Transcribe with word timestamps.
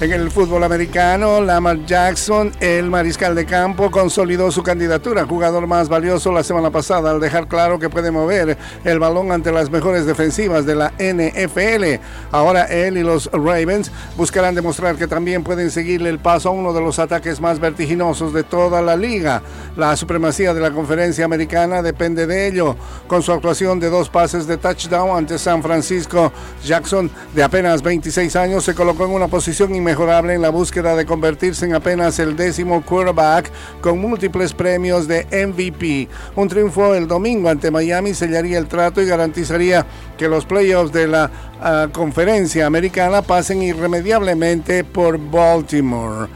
En 0.00 0.12
el 0.12 0.28
fútbol 0.28 0.64
americano, 0.64 1.40
Lamar 1.40 1.86
Jackson, 1.86 2.52
el 2.58 2.90
mariscal 2.90 3.36
de 3.36 3.46
campo, 3.46 3.92
consolidó 3.92 4.50
su 4.50 4.60
candidatura 4.64 5.24
jugador 5.24 5.68
más 5.68 5.88
valioso 5.88 6.32
la 6.32 6.42
semana 6.42 6.70
pasada 6.70 7.12
al 7.12 7.20
dejar 7.20 7.46
claro 7.46 7.78
que 7.78 7.88
puede 7.88 8.10
mover 8.10 8.58
el 8.82 8.98
balón 8.98 9.30
ante 9.30 9.52
las 9.52 9.70
mejores 9.70 10.04
defensivas 10.04 10.66
de 10.66 10.74
la 10.74 10.92
NFL. 10.98 12.02
Ahora 12.32 12.64
él 12.64 12.98
y 12.98 13.04
los 13.04 13.30
Ravens 13.32 13.92
buscarán 14.16 14.56
demostrar 14.56 14.96
que 14.96 15.06
también 15.06 15.44
pueden 15.44 15.70
seguirle 15.70 16.10
el 16.10 16.18
paso 16.18 16.48
a 16.48 16.52
uno 16.52 16.72
de 16.72 16.80
los 16.80 16.98
ataques 16.98 17.40
más 17.40 17.60
vertiginosos 17.60 18.34
de 18.34 18.42
toda 18.42 18.82
la 18.82 18.96
liga. 18.96 19.42
La 19.76 19.96
supremacía 19.96 20.52
de 20.54 20.60
la 20.60 20.72
conferencia 20.72 21.24
americana 21.24 21.82
depende 21.82 22.26
de 22.26 22.48
ello. 22.48 22.76
Con 23.06 23.22
su 23.22 23.32
actuación 23.32 23.78
de 23.78 23.90
dos 23.90 24.08
pases 24.08 24.48
de 24.48 24.56
touchdown 24.56 25.16
ante 25.16 25.38
San 25.38 25.62
Francisco, 25.62 26.32
Jackson, 26.64 27.08
de 27.32 27.44
apenas 27.44 27.80
26 27.80 28.34
años, 28.34 28.64
se 28.64 28.74
colocó 28.74 29.04
en 29.04 29.12
una 29.12 29.28
posición 29.28 29.72
mejorable 29.84 30.34
en 30.34 30.42
la 30.42 30.48
búsqueda 30.48 30.96
de 30.96 31.06
convertirse 31.06 31.66
en 31.66 31.74
apenas 31.74 32.18
el 32.18 32.34
décimo 32.34 32.82
quarterback 32.82 33.50
con 33.80 34.00
múltiples 34.00 34.52
premios 34.52 35.06
de 35.06 35.24
MVP. 35.46 36.08
Un 36.34 36.48
triunfo 36.48 36.94
el 36.94 37.06
domingo 37.06 37.48
ante 37.48 37.70
Miami 37.70 38.14
sellaría 38.14 38.58
el 38.58 38.66
trato 38.66 39.00
y 39.00 39.06
garantizaría 39.06 39.86
que 40.16 40.28
los 40.28 40.46
playoffs 40.46 40.92
de 40.92 41.06
la 41.06 41.30
ah, 41.60 41.88
conferencia 41.92 42.66
americana 42.66 43.22
pasen 43.22 43.62
irremediablemente 43.62 44.82
por 44.82 45.18
Baltimore. 45.18 46.28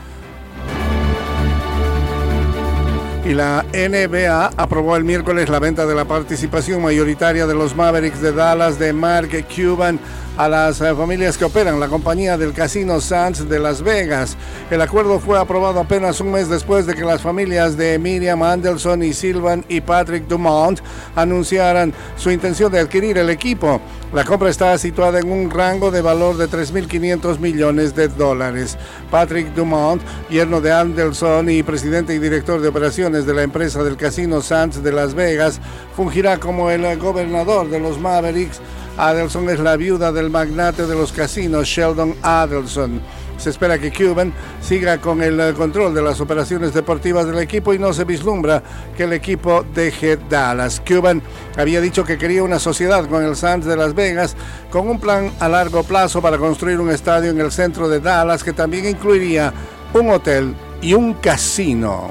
y 3.28 3.34
la 3.34 3.66
NBA 3.74 4.52
aprobó 4.56 4.96
el 4.96 5.04
miércoles 5.04 5.50
la 5.50 5.58
venta 5.58 5.84
de 5.84 5.94
la 5.94 6.06
participación 6.06 6.80
mayoritaria 6.80 7.46
de 7.46 7.54
los 7.54 7.76
Mavericks 7.76 8.22
de 8.22 8.32
Dallas 8.32 8.78
de 8.78 8.94
Mark 8.94 9.28
Cuban 9.54 10.00
a 10.38 10.48
las 10.48 10.80
eh, 10.80 10.94
familias 10.94 11.36
que 11.36 11.44
operan 11.44 11.80
la 11.80 11.88
compañía 11.88 12.38
del 12.38 12.52
Casino 12.52 13.00
Sands 13.00 13.48
de 13.48 13.58
Las 13.58 13.82
Vegas. 13.82 14.36
El 14.70 14.80
acuerdo 14.80 15.18
fue 15.18 15.36
aprobado 15.36 15.80
apenas 15.80 16.20
un 16.20 16.30
mes 16.30 16.48
después 16.48 16.86
de 16.86 16.94
que 16.94 17.02
las 17.02 17.20
familias 17.20 17.76
de 17.76 17.98
Miriam 17.98 18.44
Anderson 18.44 19.02
y 19.02 19.12
Sylvan 19.12 19.64
y 19.68 19.80
Patrick 19.80 20.28
Dumont 20.28 20.78
anunciaran 21.16 21.92
su 22.16 22.30
intención 22.30 22.70
de 22.70 22.78
adquirir 22.78 23.18
el 23.18 23.30
equipo. 23.30 23.80
La 24.14 24.24
compra 24.24 24.48
está 24.48 24.78
situada 24.78 25.18
en 25.18 25.32
un 25.32 25.50
rango 25.50 25.90
de 25.90 26.02
valor 26.02 26.36
de 26.36 26.48
3.500 26.48 27.40
millones 27.40 27.96
de 27.96 28.06
dólares. 28.06 28.78
Patrick 29.10 29.52
Dumont, 29.54 30.00
yerno 30.30 30.60
de 30.60 30.70
Anderson 30.70 31.50
y 31.50 31.64
presidente 31.64 32.14
y 32.14 32.20
director 32.20 32.60
de 32.60 32.68
operaciones 32.68 33.26
de 33.26 33.34
la 33.34 33.42
empresa 33.42 33.82
del 33.82 33.96
Casino 33.96 34.40
Sands 34.40 34.84
de 34.84 34.92
Las 34.92 35.14
Vegas, 35.14 35.60
fungirá 35.96 36.38
como 36.38 36.70
el 36.70 36.96
gobernador 36.96 37.68
de 37.68 37.80
los 37.80 37.98
Mavericks 37.98 38.60
Adelson 38.98 39.48
es 39.48 39.60
la 39.60 39.76
viuda 39.76 40.10
del 40.10 40.28
magnate 40.28 40.84
de 40.86 40.96
los 40.96 41.12
casinos 41.12 41.68
Sheldon 41.68 42.16
Adelson. 42.20 43.00
Se 43.36 43.50
espera 43.50 43.78
que 43.78 43.92
Cuban 43.92 44.32
siga 44.60 44.98
con 44.98 45.22
el 45.22 45.38
eh, 45.38 45.54
control 45.54 45.94
de 45.94 46.02
las 46.02 46.20
operaciones 46.20 46.74
deportivas 46.74 47.24
del 47.24 47.38
equipo 47.38 47.72
y 47.72 47.78
no 47.78 47.92
se 47.92 48.02
vislumbra 48.02 48.60
que 48.96 49.04
el 49.04 49.12
equipo 49.12 49.64
deje 49.72 50.18
Dallas. 50.28 50.82
Cuban 50.86 51.22
había 51.56 51.80
dicho 51.80 52.02
que 52.02 52.18
quería 52.18 52.42
una 52.42 52.58
sociedad 52.58 53.08
con 53.08 53.24
el 53.24 53.36
Sands 53.36 53.66
de 53.66 53.76
Las 53.76 53.94
Vegas 53.94 54.34
con 54.70 54.88
un 54.88 54.98
plan 54.98 55.30
a 55.38 55.48
largo 55.48 55.84
plazo 55.84 56.20
para 56.20 56.36
construir 56.36 56.80
un 56.80 56.90
estadio 56.90 57.30
en 57.30 57.40
el 57.40 57.52
centro 57.52 57.88
de 57.88 58.00
Dallas 58.00 58.42
que 58.42 58.52
también 58.52 58.86
incluiría 58.86 59.52
un 59.94 60.10
hotel 60.10 60.56
y 60.82 60.94
un 60.94 61.14
casino. 61.14 62.10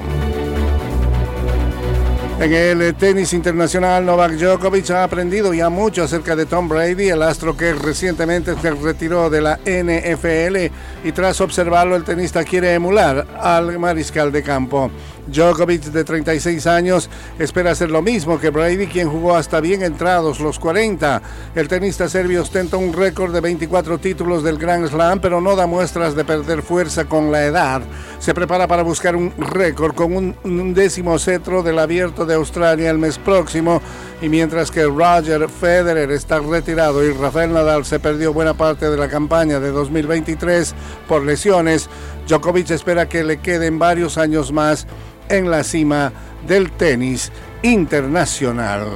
En 2.40 2.52
el 2.52 2.94
tenis 2.94 3.32
internacional, 3.32 4.06
Novak 4.06 4.34
Djokovic 4.34 4.88
ha 4.90 5.02
aprendido 5.02 5.52
ya 5.52 5.68
mucho 5.70 6.04
acerca 6.04 6.36
de 6.36 6.46
Tom 6.46 6.68
Brady, 6.68 7.08
el 7.08 7.22
astro 7.22 7.56
que 7.56 7.72
recientemente 7.72 8.54
se 8.62 8.70
retiró 8.70 9.28
de 9.28 9.40
la 9.40 9.56
NFL 9.56 10.72
y 11.02 11.10
tras 11.10 11.40
observarlo 11.40 11.96
el 11.96 12.04
tenista 12.04 12.44
quiere 12.44 12.74
emular 12.74 13.26
al 13.40 13.76
mariscal 13.80 14.30
de 14.30 14.44
campo. 14.44 14.88
Djokovic, 15.30 15.84
de 15.84 16.04
36 16.04 16.66
años, 16.66 17.10
espera 17.38 17.72
hacer 17.72 17.90
lo 17.90 18.02
mismo 18.02 18.40
que 18.40 18.50
Brady, 18.50 18.86
quien 18.86 19.10
jugó 19.10 19.36
hasta 19.36 19.60
bien 19.60 19.82
entrados 19.82 20.40
los 20.40 20.58
40. 20.58 21.22
El 21.54 21.68
tenista 21.68 22.08
serbio 22.08 22.42
ostenta 22.42 22.76
un 22.76 22.92
récord 22.92 23.32
de 23.32 23.40
24 23.40 23.98
títulos 23.98 24.42
del 24.42 24.58
Grand 24.58 24.88
Slam, 24.88 25.20
pero 25.20 25.40
no 25.40 25.54
da 25.54 25.66
muestras 25.66 26.14
de 26.14 26.24
perder 26.24 26.62
fuerza 26.62 27.04
con 27.04 27.30
la 27.30 27.44
edad. 27.44 27.82
Se 28.18 28.34
prepara 28.34 28.66
para 28.66 28.82
buscar 28.82 29.16
un 29.16 29.32
récord 29.36 29.94
con 29.94 30.34
un, 30.42 30.74
décimo 30.74 31.18
cetro 31.18 31.62
del 31.62 31.78
abierto 31.78 32.24
de 32.28 32.34
Australia 32.34 32.90
el 32.90 32.98
mes 32.98 33.18
próximo. 33.18 33.82
Y 34.22 34.28
mientras 34.28 34.70
que 34.70 34.84
Roger 34.84 35.48
Federer 35.48 36.10
está 36.12 36.38
retirado 36.38 37.04
y 37.04 37.12
Rafael 37.12 37.52
Nadal 37.52 37.84
se 37.84 37.98
perdió 37.98 38.32
buena 38.32 38.54
parte 38.54 38.88
de 38.88 38.96
la 38.96 39.08
campaña 39.08 39.58
de 39.58 39.70
2023 39.70 40.74
por 41.08 41.24
lesiones, 41.24 41.88
Djokovic 42.28 42.70
espera 42.70 43.08
que 43.08 43.24
le 43.24 43.38
queden 43.38 43.78
varios 43.78 44.18
años 44.18 44.52
más 44.52 44.86
en 45.28 45.50
la 45.50 45.64
cima 45.64 46.12
del 46.46 46.70
tenis 46.70 47.32
internacional. 47.62 48.86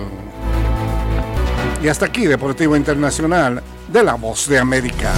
Y 1.82 1.88
hasta 1.88 2.06
aquí 2.06 2.26
Deportivo 2.26 2.76
Internacional 2.76 3.62
de 3.88 4.02
la 4.04 4.14
Voz 4.14 4.48
de 4.48 4.58
América. 4.58 5.12